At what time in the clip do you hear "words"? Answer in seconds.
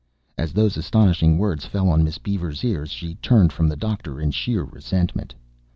1.37-1.65